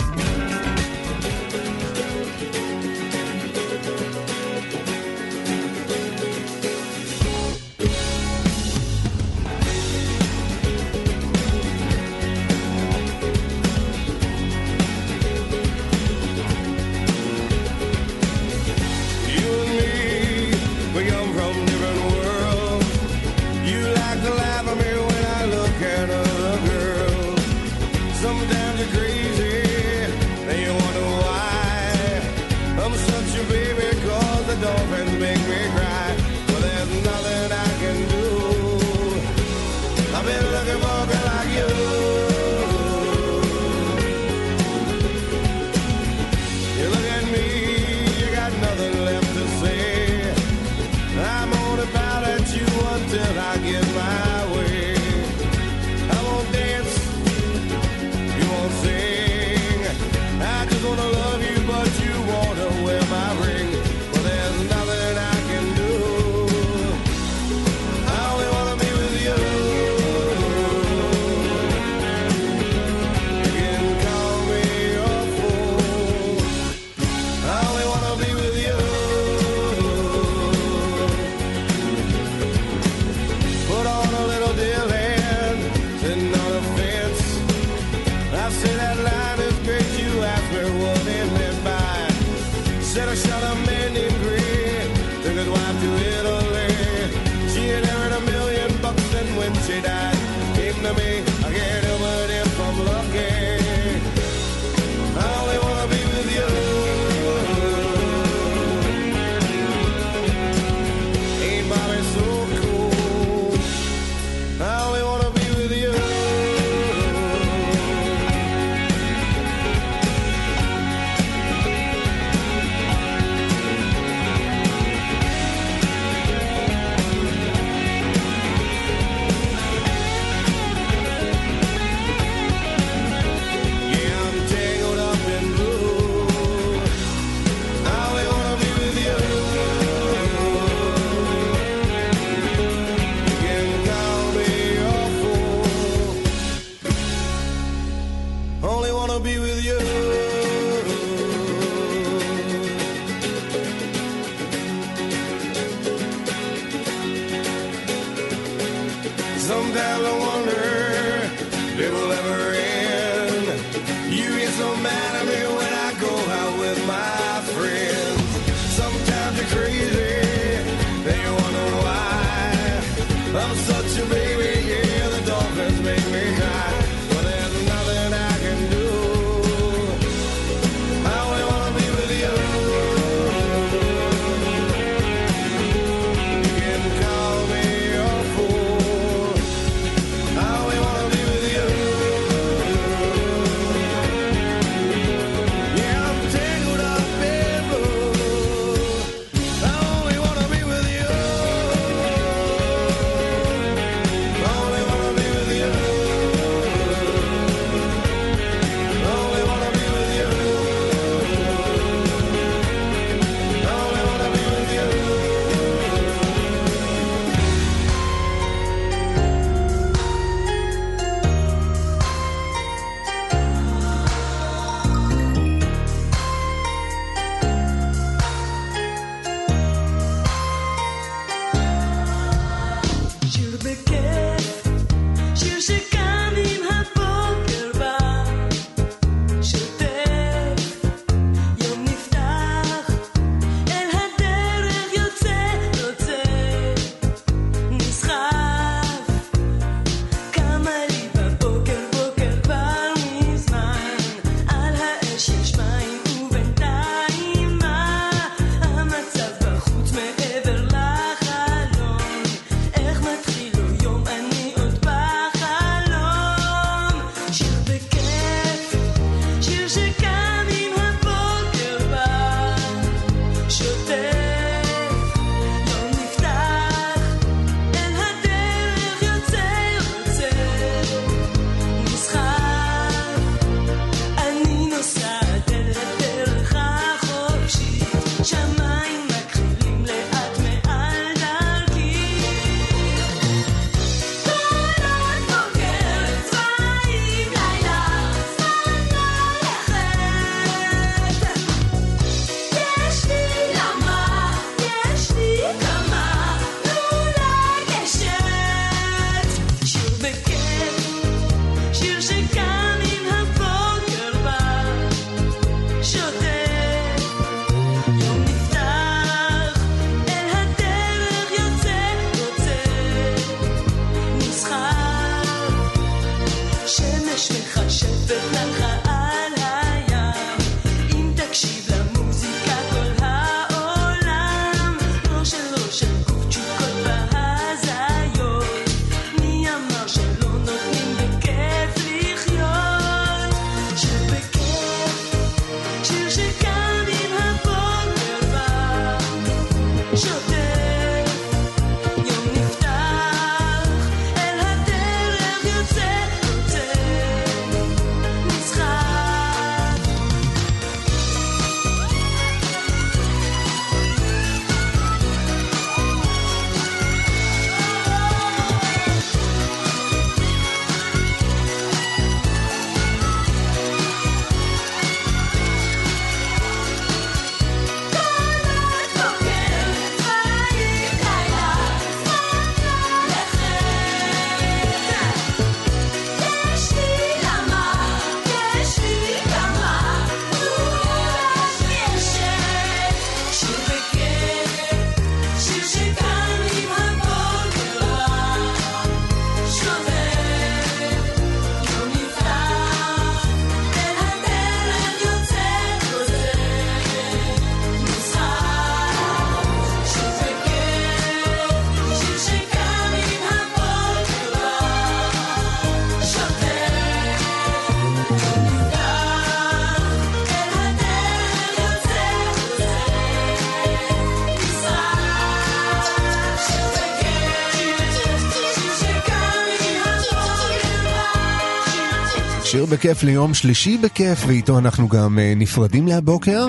בכיף 432.69 433.03
ליום 433.03 433.33
שלישי 433.33 433.77
בכיף, 433.77 434.23
ואיתו 434.27 434.57
אנחנו 434.57 434.87
גם 434.87 435.19
אה, 435.19 435.33
נפרדים 435.35 435.87
להבוקר. 435.87 436.45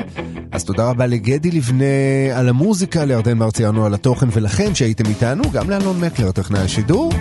אז 0.53 0.64
תודה 0.64 0.89
רבה 0.89 1.07
לגדי 1.07 1.51
לבנה 1.51 1.85
על 2.35 2.49
המוזיקה, 2.49 3.05
לירדן 3.05 3.39
מרציאנו 3.39 3.87
על 3.87 3.95
התוכן 3.95 4.27
ולכן 4.33 4.75
שהייתם 4.75 5.07
איתנו, 5.07 5.43
גם 5.53 5.71
לאלון 5.71 6.01
מקלר, 6.01 6.31
טכנאי 6.33 6.61
השידור. 6.61 7.12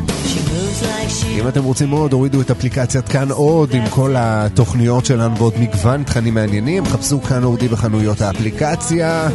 אם 1.39 1.47
אתם 1.47 1.63
רוצים 1.63 1.89
עוד, 1.89 2.13
הורידו 2.13 2.41
את 2.41 2.51
אפליקציית 2.51 3.07
כאן 3.07 3.31
עוד 3.31 3.73
עם 3.73 3.89
כל 3.89 4.15
התוכניות 4.17 5.05
שלנו 5.05 5.37
ועוד 5.37 5.53
מגוון 5.59 6.03
תכנים 6.03 6.33
מעניינים. 6.33 6.85
חפשו 6.85 7.21
כאן 7.21 7.43
אודי 7.43 7.67
בחנויות 7.67 8.21
האפליקציה. 8.21 9.27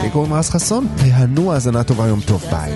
אני 0.00 0.10
קוראים 0.10 0.32
רז 0.32 0.50
חסון, 0.50 0.86
תהנו 0.96 1.52
האזנה 1.52 1.84
טובה, 1.84 2.06
יום 2.06 2.20
טוב, 2.26 2.44
ביי. 2.50 2.72